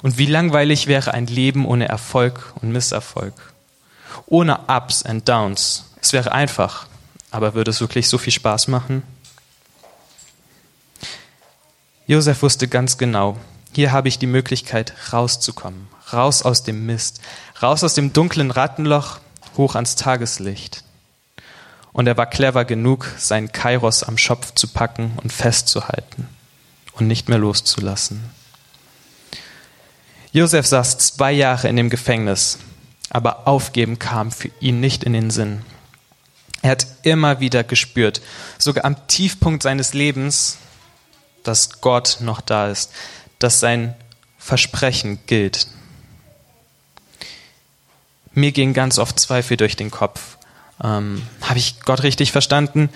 Und 0.00 0.16
wie 0.16 0.24
langweilig 0.24 0.86
wäre 0.86 1.12
ein 1.12 1.26
Leben 1.26 1.66
ohne 1.66 1.90
Erfolg 1.90 2.54
und 2.62 2.72
Misserfolg? 2.72 3.34
Ohne 4.24 4.60
Ups 4.66 5.02
and 5.02 5.28
Downs. 5.28 5.90
Es 6.00 6.14
wäre 6.14 6.32
einfach, 6.32 6.86
aber 7.30 7.52
würde 7.52 7.70
es 7.70 7.82
wirklich 7.82 8.08
so 8.08 8.16
viel 8.16 8.32
Spaß 8.32 8.68
machen? 8.68 9.02
Josef 12.06 12.40
wusste 12.40 12.66
ganz 12.66 12.96
genau, 12.96 13.36
hier 13.72 13.92
habe 13.92 14.08
ich 14.08 14.18
die 14.18 14.26
Möglichkeit, 14.26 14.94
rauszukommen, 15.12 15.86
raus 16.12 16.42
aus 16.42 16.62
dem 16.62 16.86
Mist, 16.86 17.20
raus 17.62 17.84
aus 17.84 17.94
dem 17.94 18.12
dunklen 18.12 18.50
Rattenloch, 18.50 19.18
hoch 19.56 19.74
ans 19.74 19.96
Tageslicht. 19.96 20.84
Und 21.92 22.06
er 22.06 22.16
war 22.16 22.26
clever 22.26 22.64
genug, 22.64 23.06
seinen 23.18 23.52
Kairos 23.52 24.02
am 24.02 24.16
Schopf 24.16 24.54
zu 24.54 24.68
packen 24.68 25.18
und 25.22 25.32
festzuhalten 25.32 26.28
und 26.94 27.06
nicht 27.08 27.28
mehr 27.28 27.38
loszulassen. 27.38 28.30
Josef 30.32 30.66
saß 30.66 30.98
zwei 30.98 31.32
Jahre 31.32 31.68
in 31.68 31.76
dem 31.76 31.90
Gefängnis, 31.90 32.58
aber 33.10 33.48
aufgeben 33.48 33.98
kam 33.98 34.30
für 34.30 34.50
ihn 34.60 34.78
nicht 34.78 35.02
in 35.02 35.12
den 35.12 35.30
Sinn. 35.30 35.62
Er 36.62 36.70
hat 36.72 36.86
immer 37.02 37.40
wieder 37.40 37.64
gespürt, 37.64 38.20
sogar 38.58 38.84
am 38.84 39.08
Tiefpunkt 39.08 39.62
seines 39.62 39.94
Lebens, 39.94 40.58
dass 41.42 41.80
Gott 41.80 42.18
noch 42.20 42.40
da 42.40 42.68
ist, 42.68 42.92
dass 43.38 43.60
sein 43.60 43.96
Versprechen 44.38 45.18
gilt. 45.26 45.68
Mir 48.32 48.52
gehen 48.52 48.74
ganz 48.74 48.98
oft 48.98 49.18
Zweifel 49.18 49.56
durch 49.56 49.76
den 49.76 49.90
Kopf. 49.90 50.36
Ähm, 50.82 51.22
Habe 51.42 51.58
ich 51.58 51.80
Gott 51.80 52.02
richtig 52.02 52.32
verstanden? 52.32 52.88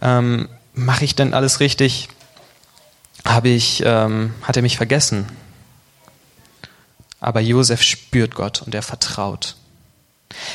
Ähm, 0.00 0.48
Mache 0.74 1.06
ich 1.06 1.14
denn 1.14 1.32
alles 1.32 1.60
richtig? 1.60 2.08
Habe 3.24 3.48
ich, 3.48 3.82
ähm, 3.84 4.34
hat 4.42 4.56
er 4.56 4.62
mich 4.62 4.76
vergessen? 4.76 5.26
Aber 7.18 7.40
Josef 7.40 7.82
spürt 7.82 8.34
Gott 8.34 8.60
und 8.60 8.74
er 8.74 8.82
vertraut. 8.82 9.56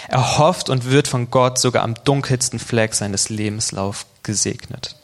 Er 0.07 0.37
hofft 0.37 0.69
und 0.69 0.85
wird 0.85 1.07
von 1.07 1.31
Gott 1.31 1.57
sogar 1.57 1.83
am 1.83 1.95
dunkelsten 2.03 2.59
Fleck 2.59 2.93
seines 2.93 3.29
Lebenslauf 3.29 4.05
gesegnet. 4.21 4.95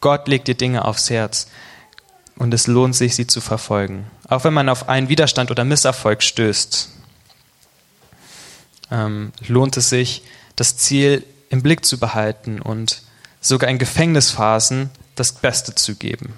Gott 0.00 0.26
legt 0.26 0.48
dir 0.48 0.56
Dinge 0.56 0.84
aufs 0.84 1.08
Herz 1.10 1.46
und 2.36 2.52
es 2.52 2.66
lohnt 2.66 2.96
sich, 2.96 3.14
sie 3.14 3.26
zu 3.26 3.40
verfolgen. 3.40 4.10
Auch 4.28 4.44
wenn 4.44 4.52
man 4.52 4.68
auf 4.68 4.88
einen 4.88 5.08
Widerstand 5.08 5.52
oder 5.52 5.64
Misserfolg 5.64 6.22
stößt, 6.22 6.90
ähm, 8.90 9.32
lohnt 9.46 9.76
es 9.76 9.88
sich, 9.88 10.22
das 10.56 10.76
Ziel 10.76 11.24
im 11.50 11.62
Blick 11.62 11.84
zu 11.84 11.98
behalten 11.98 12.60
und 12.60 13.02
sogar 13.40 13.70
in 13.70 13.78
Gefängnisphasen 13.78 14.90
das 15.14 15.32
Beste 15.32 15.74
zu 15.74 15.94
geben. 15.94 16.34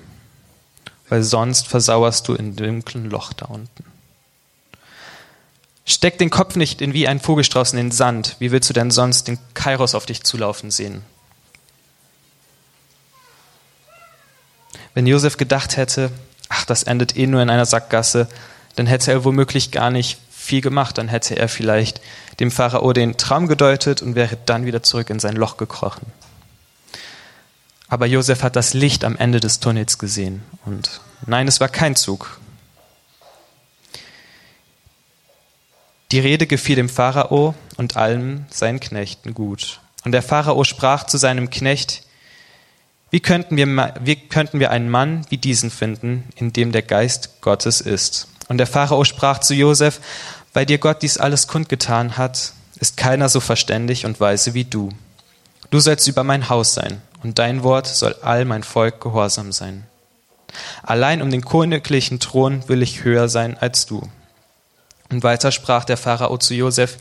Weil 1.08 1.22
sonst 1.22 1.66
versauerst 1.66 2.28
du 2.28 2.34
in 2.34 2.54
dunklen 2.54 3.08
Loch 3.08 3.32
da 3.32 3.46
unten. 3.46 3.84
Steck 5.86 6.18
den 6.18 6.28
Kopf 6.28 6.54
nicht 6.54 6.82
in 6.82 6.92
wie 6.92 7.08
ein 7.08 7.18
Vogelstrauß 7.18 7.72
in 7.72 7.78
den 7.78 7.90
Sand. 7.90 8.36
Wie 8.40 8.50
willst 8.50 8.68
du 8.68 8.74
denn 8.74 8.90
sonst 8.90 9.26
den 9.26 9.38
Kairos 9.54 9.94
auf 9.94 10.04
dich 10.04 10.22
zulaufen 10.22 10.70
sehen? 10.70 11.02
Wenn 14.92 15.06
Josef 15.06 15.38
gedacht 15.38 15.78
hätte, 15.78 16.10
ach, 16.50 16.66
das 16.66 16.82
endet 16.82 17.16
eh 17.16 17.26
nur 17.26 17.40
in 17.40 17.48
einer 17.48 17.64
Sackgasse, 17.64 18.28
dann 18.76 18.86
hätte 18.86 19.12
er 19.12 19.24
womöglich 19.24 19.70
gar 19.70 19.90
nicht 19.90 20.18
viel 20.48 20.60
gemacht. 20.62 20.98
Dann 20.98 21.08
hätte 21.08 21.36
er 21.36 21.48
vielleicht 21.48 22.00
dem 22.40 22.50
Pharao 22.50 22.92
den 22.92 23.16
Traum 23.16 23.46
gedeutet 23.46 24.02
und 24.02 24.14
wäre 24.14 24.36
dann 24.46 24.64
wieder 24.64 24.82
zurück 24.82 25.10
in 25.10 25.20
sein 25.20 25.36
Loch 25.36 25.56
gekrochen. 25.56 26.06
Aber 27.88 28.06
Josef 28.06 28.42
hat 28.42 28.56
das 28.56 28.74
Licht 28.74 29.04
am 29.04 29.16
Ende 29.16 29.40
des 29.40 29.60
Tunnels 29.60 29.98
gesehen. 29.98 30.42
Und 30.64 31.00
nein, 31.26 31.48
es 31.48 31.60
war 31.60 31.68
kein 31.68 31.96
Zug. 31.96 32.40
Die 36.10 36.20
Rede 36.20 36.46
gefiel 36.46 36.76
dem 36.76 36.88
Pharao 36.88 37.54
und 37.76 37.96
allen 37.96 38.46
seinen 38.50 38.80
Knechten 38.80 39.34
gut. 39.34 39.80
Und 40.04 40.12
der 40.12 40.22
Pharao 40.22 40.64
sprach 40.64 41.04
zu 41.04 41.18
seinem 41.18 41.50
Knecht, 41.50 42.02
wie 43.10 43.20
könnten, 43.20 43.56
wir, 43.56 43.94
wie 44.00 44.16
könnten 44.16 44.60
wir 44.60 44.70
einen 44.70 44.90
Mann 44.90 45.26
wie 45.30 45.38
diesen 45.38 45.70
finden, 45.70 46.24
in 46.36 46.52
dem 46.52 46.72
der 46.72 46.82
Geist 46.82 47.40
Gottes 47.40 47.80
ist? 47.80 48.28
Und 48.48 48.58
der 48.58 48.66
Pharao 48.66 49.04
sprach 49.04 49.38
zu 49.38 49.54
Josef, 49.54 50.00
weil 50.52 50.66
dir 50.66 50.78
Gott 50.78 51.02
dies 51.02 51.18
alles 51.18 51.46
kundgetan 51.46 52.16
hat, 52.16 52.52
ist 52.80 52.96
keiner 52.96 53.28
so 53.28 53.40
verständig 53.40 54.06
und 54.06 54.20
weise 54.20 54.54
wie 54.54 54.64
du. 54.64 54.90
Du 55.70 55.80
sollst 55.80 56.08
über 56.08 56.24
mein 56.24 56.48
Haus 56.48 56.74
sein, 56.74 57.02
und 57.22 57.38
dein 57.38 57.62
Wort 57.62 57.86
soll 57.86 58.14
all 58.22 58.44
mein 58.44 58.62
Volk 58.62 59.00
gehorsam 59.00 59.52
sein. 59.52 59.84
Allein 60.82 61.20
um 61.20 61.30
den 61.30 61.44
königlichen 61.44 62.20
Thron 62.20 62.68
will 62.68 62.82
ich 62.82 63.04
höher 63.04 63.28
sein 63.28 63.56
als 63.58 63.86
du. 63.86 64.08
Und 65.10 65.22
weiter 65.22 65.52
sprach 65.52 65.84
der 65.84 65.96
Pharao 65.96 66.36
zu 66.38 66.54
Josef, 66.54 66.98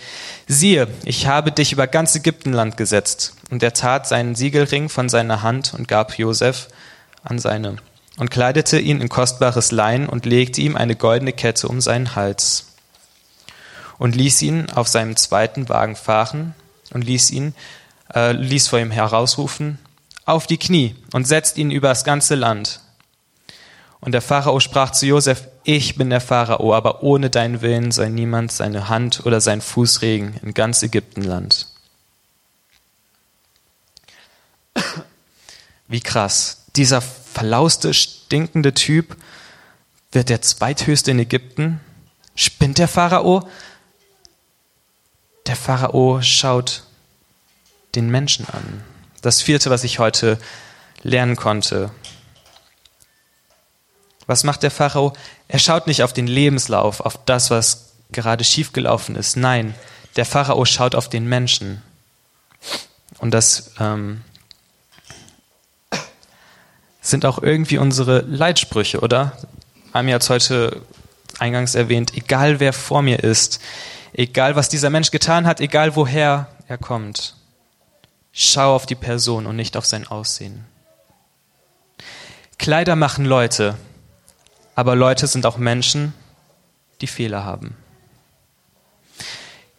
siehe, 0.47 0.87
ich 1.03 1.27
habe 1.27 1.51
dich 1.51 1.73
über 1.73 1.87
ganz 1.87 2.15
Ägyptenland 2.15 2.77
gesetzt. 2.77 3.35
Und 3.49 3.63
er 3.63 3.73
tat 3.73 4.07
seinen 4.07 4.35
Siegelring 4.35 4.89
von 4.89 5.09
seiner 5.09 5.43
Hand 5.43 5.73
und 5.73 5.87
gab 5.87 6.17
Josef 6.17 6.67
an 7.23 7.39
seine 7.39 7.77
und 8.17 8.31
kleidete 8.31 8.79
ihn 8.79 9.01
in 9.01 9.09
kostbares 9.09 9.71
Lein 9.71 10.09
und 10.09 10.25
legte 10.25 10.61
ihm 10.61 10.75
eine 10.75 10.95
goldene 10.95 11.33
Kette 11.33 11.67
um 11.67 11.81
seinen 11.81 12.15
Hals 12.15 12.65
und 13.97 14.15
ließ 14.15 14.41
ihn 14.41 14.69
auf 14.71 14.87
seinem 14.87 15.15
zweiten 15.15 15.69
Wagen 15.69 15.95
fahren 15.95 16.55
und 16.91 17.03
ließ 17.03 17.31
ihn 17.31 17.53
äh, 18.13 18.31
ließ 18.31 18.67
vor 18.67 18.79
ihm 18.79 18.91
herausrufen 18.91 19.79
auf 20.25 20.47
die 20.47 20.57
Knie 20.57 20.95
und 21.13 21.27
setzt 21.27 21.57
ihn 21.57 21.71
über 21.71 21.89
das 21.89 22.03
ganze 22.03 22.35
Land 22.35 22.81
und 23.99 24.11
der 24.11 24.21
Pharao 24.21 24.59
sprach 24.59 24.91
zu 24.91 25.05
Josef, 25.05 25.47
ich 25.63 25.95
bin 25.95 26.09
der 26.09 26.21
Pharao, 26.21 26.73
aber 26.73 27.03
ohne 27.03 27.29
deinen 27.29 27.61
Willen 27.61 27.91
soll 27.91 28.09
niemand 28.09 28.51
seine 28.51 28.89
Hand 28.89 29.25
oder 29.25 29.41
sein 29.41 29.61
Fuß 29.61 30.01
regen 30.01 30.39
in 30.43 30.53
ganz 30.53 30.83
Ägyptenland. 30.83 31.67
Wie 35.87 36.01
krass. 36.01 36.65
Dieser 36.75 37.01
verlauste, 37.01 37.93
stinkende 37.93 38.73
Typ 38.73 39.17
wird 40.11 40.29
der 40.29 40.41
zweithöchste 40.41 41.11
in 41.11 41.19
Ägypten. 41.19 41.79
Spinnt 42.35 42.77
der 42.77 42.87
Pharao? 42.87 43.47
Der 45.47 45.55
Pharao 45.55 46.21
schaut 46.21 46.83
den 47.95 48.09
Menschen 48.09 48.45
an. 48.49 48.83
Das 49.21 49.41
vierte, 49.41 49.69
was 49.69 49.83
ich 49.83 49.99
heute 49.99 50.37
lernen 51.01 51.35
konnte. 51.35 51.91
Was 54.25 54.43
macht 54.43 54.63
der 54.63 54.71
Pharao? 54.71 55.13
Er 55.47 55.59
schaut 55.59 55.87
nicht 55.87 56.03
auf 56.03 56.11
den 56.11 56.27
Lebenslauf, 56.27 56.99
auf 56.99 57.17
das, 57.25 57.49
was 57.49 57.93
gerade 58.11 58.43
schiefgelaufen 58.43 59.15
ist. 59.15 59.37
Nein, 59.37 59.73
Der 60.17 60.25
Pharao 60.25 60.65
schaut 60.65 60.95
auf 60.95 61.09
den 61.09 61.29
Menschen. 61.29 61.81
Und 63.19 63.31
das 63.31 63.71
ähm, 63.79 64.23
sind 67.01 67.23
auch 67.25 67.41
irgendwie 67.41 67.77
unsere 67.77 68.21
Leitsprüche, 68.21 68.99
oder? 68.99 69.37
Ami 69.93 70.11
hat 70.11 70.23
es 70.23 70.29
heute 70.29 70.81
eingangs 71.37 71.75
erwähnt, 71.75 72.15
egal 72.15 72.59
wer 72.59 72.73
vor 72.73 73.03
mir 73.03 73.23
ist, 73.23 73.61
egal 74.17 74.57
was 74.57 74.67
dieser 74.67 74.89
Mensch 74.89 75.11
getan 75.11 75.47
hat, 75.47 75.61
egal 75.61 75.95
woher 75.95 76.47
er 76.67 76.77
kommt, 76.77 77.35
schau 78.33 78.75
auf 78.75 78.85
die 78.85 78.95
Person 78.95 79.45
und 79.45 79.55
nicht 79.55 79.77
auf 79.77 79.85
sein 79.85 80.05
Aussehen. 80.05 80.65
Kleider 82.57 82.95
machen 82.95 83.23
Leute, 83.23 83.77
aber 84.75 84.95
Leute 84.95 85.27
sind 85.27 85.45
auch 85.45 85.57
Menschen, 85.57 86.13
die 86.99 87.07
Fehler 87.07 87.45
haben. 87.45 87.77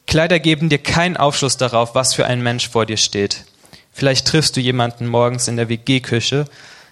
Kleider 0.07 0.39
geben 0.39 0.69
dir 0.69 0.79
keinen 0.79 1.17
Aufschluss 1.17 1.57
darauf, 1.59 1.95
was 1.95 2.15
für 2.15 2.25
ein 2.25 2.43
Mensch 2.43 2.69
vor 2.69 2.87
dir 2.87 2.97
steht. 2.97 3.45
Vielleicht 3.93 4.27
triffst 4.27 4.57
du 4.57 4.61
jemanden 4.61 5.07
morgens 5.07 5.49
in 5.49 5.57
der 5.57 5.69
WG-Küche 5.69 6.47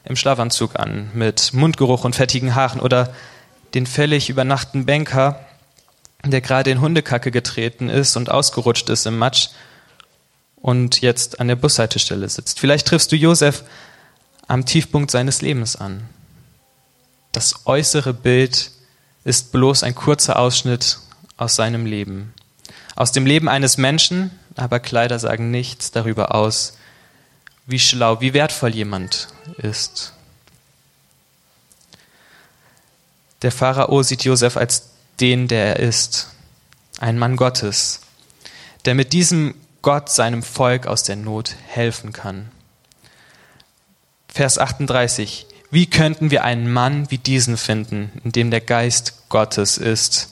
im 0.05 0.17
Schlafanzug 0.17 0.79
an, 0.79 1.11
mit 1.15 1.55
Mundgeruch 1.55 2.05
und 2.05 2.17
fettigen 2.17 2.55
Haaren 2.55 2.81
oder 2.81 3.15
den 3.75 3.87
völlig 3.87 4.29
übernachten 4.29 4.85
Banker, 4.87 5.46
der 6.31 6.41
gerade 6.41 6.71
in 6.71 6.81
Hundekacke 6.81 7.31
getreten 7.31 7.89
ist 7.89 8.17
und 8.17 8.31
ausgerutscht 8.31 8.89
ist 8.89 9.07
im 9.07 9.19
Matsch 9.19 9.49
und 10.57 11.01
jetzt 11.01 11.41
an 11.41 11.49
der 11.49 11.57
Bushaltestelle 11.57 12.29
sitzt. 12.29 12.59
Vielleicht 12.59 12.87
triffst 12.87 13.13
du 13.13 13.17
Josef 13.17 13.65
am 14.49 14.65
Tiefpunkt 14.65 15.11
seines 15.11 15.43
Lebens 15.43 15.77
an. 15.77 16.09
Das 17.33 17.67
äußere 17.67 18.15
Bild 18.15 18.71
ist 19.25 19.53
bloß 19.53 19.83
ein 19.83 19.95
kurzer 19.95 20.39
Ausschnitt 20.39 20.99
aus 21.37 21.57
seinem 21.57 21.87
Leben. 21.87 22.33
Aus 22.95 23.13
dem 23.13 23.27
Leben 23.27 23.49
eines 23.49 23.77
Menschen, 23.77 24.31
aber 24.55 24.81
Kleider 24.81 25.19
sagen 25.19 25.51
nichts 25.51 25.91
darüber 25.91 26.35
aus, 26.35 26.79
wie 27.67 27.79
schlau, 27.79 28.21
wie 28.21 28.33
wertvoll 28.33 28.75
jemand 28.75 29.29
ist. 29.59 30.13
Der 33.43 33.53
Pharao 33.53 34.03
sieht 34.03 34.25
Josef 34.25 34.57
als 34.57 34.91
den, 35.21 35.49
der 35.49 35.77
er 35.77 35.79
ist, 35.81 36.31
ein 37.01 37.19
Mann 37.19 37.37
Gottes, 37.37 38.01
der 38.85 38.95
mit 38.95 39.13
diesem 39.13 39.55
Gott 39.83 40.11
seinem 40.11 40.43
Volk 40.43 40.87
aus 40.87 41.03
der 41.03 41.17
Not 41.17 41.55
helfen 41.67 42.13
kann. 42.13 42.51
Vers 44.29 44.59
38. 44.59 45.47
Wie 45.71 45.87
könnten 45.87 46.31
wir 46.31 46.45
einen 46.45 46.73
Mann 46.73 47.11
wie 47.11 47.19
diesen 47.19 47.57
finden, 47.57 48.13
in 48.25 48.33
dem 48.33 48.51
der 48.51 48.61
Geist 48.61 49.29
Gottes 49.29 49.79
ist? 49.79 50.31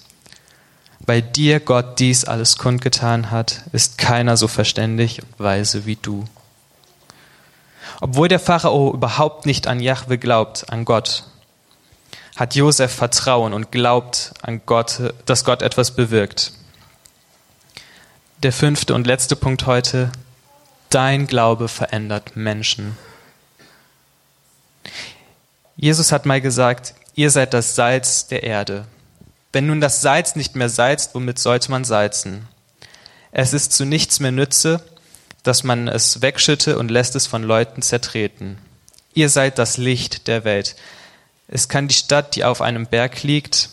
Weil 1.06 1.22
dir 1.22 1.60
Gott 1.60 1.98
dies 1.98 2.24
alles 2.24 2.56
kundgetan 2.56 3.30
hat, 3.30 3.62
ist 3.72 3.98
keiner 3.98 4.36
so 4.36 4.48
verständig 4.48 5.22
und 5.22 5.38
weise 5.38 5.86
wie 5.86 5.96
du. 5.96 6.24
Obwohl 8.00 8.28
der 8.28 8.40
Pharao 8.40 8.92
überhaupt 8.92 9.46
nicht 9.46 9.66
an 9.66 9.80
Jahwe 9.80 10.18
glaubt, 10.18 10.70
an 10.70 10.84
Gott, 10.84 11.24
hat 12.36 12.54
Josef 12.54 12.92
Vertrauen 12.92 13.52
und 13.52 13.70
glaubt 13.70 14.32
an 14.42 14.60
Gott, 14.66 15.14
dass 15.26 15.44
Gott 15.44 15.62
etwas 15.62 15.92
bewirkt. 15.92 16.52
Der 18.42 18.52
fünfte 18.52 18.94
und 18.94 19.06
letzte 19.06 19.36
Punkt 19.36 19.66
heute. 19.66 20.10
Dein 20.90 21.26
Glaube 21.26 21.68
verändert 21.68 22.36
Menschen. 22.36 22.96
Jesus 25.76 26.12
hat 26.12 26.26
mal 26.26 26.40
gesagt, 26.40 26.94
ihr 27.14 27.30
seid 27.30 27.54
das 27.54 27.74
Salz 27.74 28.26
der 28.26 28.42
Erde. 28.42 28.86
Wenn 29.52 29.66
nun 29.66 29.80
das 29.80 30.02
Salz 30.02 30.36
nicht 30.36 30.56
mehr 30.56 30.68
salzt, 30.68 31.14
womit 31.14 31.38
sollte 31.38 31.70
man 31.70 31.84
salzen? 31.84 32.48
Es 33.32 33.52
ist 33.52 33.72
zu 33.72 33.84
nichts 33.84 34.20
mehr 34.20 34.32
Nütze, 34.32 34.84
dass 35.42 35.64
man 35.64 35.88
es 35.88 36.22
wegschütte 36.22 36.78
und 36.78 36.90
lässt 36.90 37.16
es 37.16 37.26
von 37.26 37.42
Leuten 37.42 37.82
zertreten. 37.82 38.58
Ihr 39.12 39.28
seid 39.28 39.58
das 39.58 39.76
Licht 39.76 40.26
der 40.26 40.44
Welt. 40.44 40.76
Es 41.48 41.68
kann 41.68 41.88
die 41.88 41.94
Stadt, 41.94 42.36
die 42.36 42.44
auf 42.44 42.60
einem 42.60 42.86
Berg 42.86 43.22
liegt, 43.22 43.70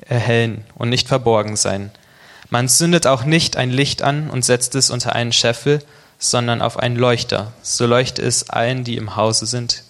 erhellen 0.00 0.64
und 0.74 0.88
nicht 0.88 1.08
verborgen 1.08 1.56
sein. 1.56 1.90
Man 2.50 2.68
zündet 2.68 3.06
auch 3.06 3.24
nicht 3.24 3.56
ein 3.56 3.70
Licht 3.70 4.02
an 4.02 4.28
und 4.28 4.44
setzt 4.44 4.74
es 4.74 4.90
unter 4.90 5.14
einen 5.14 5.32
Scheffel, 5.32 5.82
sondern 6.18 6.62
auf 6.62 6.78
einen 6.78 6.96
Leuchter, 6.96 7.52
so 7.62 7.86
leuchte 7.86 8.22
es 8.22 8.48
allen, 8.50 8.84
die 8.84 8.96
im 8.96 9.16
Hause 9.16 9.46
sind. 9.46 9.84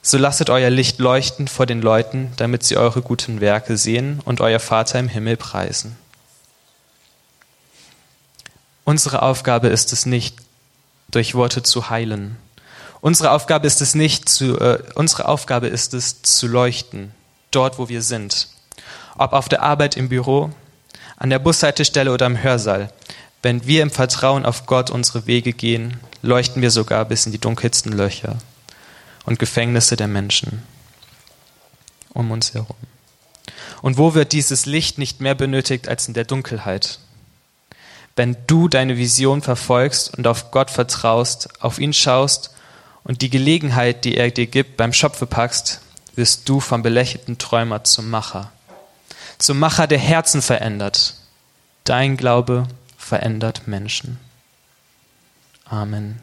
So 0.00 0.16
lasset 0.16 0.48
euer 0.48 0.70
Licht 0.70 0.98
leuchten 1.00 1.48
vor 1.48 1.66
den 1.66 1.82
Leuten, 1.82 2.32
damit 2.36 2.62
sie 2.64 2.76
eure 2.76 3.02
guten 3.02 3.40
Werke 3.40 3.76
sehen 3.76 4.20
und 4.24 4.40
euer 4.40 4.60
Vater 4.60 4.98
im 4.98 5.08
Himmel 5.08 5.36
preisen. 5.36 5.96
Unsere 8.84 9.20
Aufgabe 9.20 9.68
ist 9.68 9.92
es 9.92 10.06
nicht, 10.06 10.36
durch 11.10 11.34
Worte 11.34 11.62
zu 11.62 11.90
heilen, 11.90 12.36
Unsere 13.00 13.30
Aufgabe 13.30 13.66
ist 13.66 13.80
es 13.80 13.94
nicht 13.94 14.28
zu, 14.28 14.58
äh, 14.58 14.82
unsere 14.94 15.28
Aufgabe 15.28 15.68
ist 15.68 15.94
es 15.94 16.22
zu 16.22 16.46
leuchten, 16.46 17.12
dort 17.50 17.78
wo 17.78 17.88
wir 17.88 18.02
sind. 18.02 18.48
Ob 19.16 19.32
auf 19.32 19.48
der 19.48 19.62
Arbeit 19.62 19.96
im 19.96 20.08
Büro, 20.08 20.50
an 21.16 21.30
der 21.30 21.38
Bushaltestelle 21.38 22.12
oder 22.12 22.26
im 22.26 22.42
Hörsaal. 22.42 22.92
Wenn 23.42 23.66
wir 23.66 23.82
im 23.82 23.90
Vertrauen 23.90 24.44
auf 24.44 24.66
Gott 24.66 24.90
unsere 24.90 25.26
Wege 25.26 25.52
gehen, 25.52 26.00
leuchten 26.22 26.62
wir 26.62 26.70
sogar 26.70 27.04
bis 27.04 27.26
in 27.26 27.32
die 27.32 27.38
dunkelsten 27.38 27.92
Löcher 27.92 28.36
und 29.24 29.38
Gefängnisse 29.38 29.96
der 29.96 30.08
Menschen 30.08 30.62
um 32.14 32.30
uns 32.32 32.54
herum. 32.54 32.76
Und 33.80 33.96
wo 33.96 34.14
wird 34.14 34.32
dieses 34.32 34.66
Licht 34.66 34.98
nicht 34.98 35.20
mehr 35.20 35.34
benötigt 35.34 35.88
als 35.88 36.08
in 36.08 36.14
der 36.14 36.24
Dunkelheit? 36.24 36.98
Wenn 38.16 38.36
du 38.48 38.66
deine 38.68 38.96
Vision 38.96 39.42
verfolgst 39.42 40.16
und 40.18 40.26
auf 40.26 40.50
Gott 40.50 40.70
vertraust, 40.70 41.48
auf 41.62 41.78
ihn 41.78 41.92
schaust 41.92 42.50
und 43.04 43.22
die 43.22 43.30
Gelegenheit, 43.30 44.04
die 44.04 44.16
er 44.16 44.30
dir 44.30 44.46
gibt, 44.46 44.76
beim 44.76 44.92
Schopfe 44.92 45.26
packst, 45.26 45.80
wirst 46.14 46.48
du 46.48 46.60
vom 46.60 46.82
belächelten 46.82 47.38
Träumer 47.38 47.84
zum 47.84 48.10
Macher. 48.10 48.52
Zum 49.38 49.58
Macher, 49.58 49.86
der 49.86 49.98
Herzen 49.98 50.42
verändert. 50.42 51.14
Dein 51.84 52.16
Glaube 52.16 52.66
verändert 52.96 53.68
Menschen. 53.68 54.18
Amen. 55.64 56.20